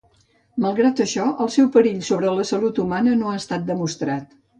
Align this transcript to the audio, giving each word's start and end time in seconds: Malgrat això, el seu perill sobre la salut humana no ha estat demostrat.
Malgrat 0.63 1.01
això, 1.03 1.25
el 1.45 1.51
seu 1.55 1.67
perill 1.75 1.99
sobre 2.07 2.31
la 2.39 2.45
salut 2.53 2.81
humana 2.85 3.13
no 3.21 3.29
ha 3.29 3.35
estat 3.43 3.69
demostrat. 3.69 4.35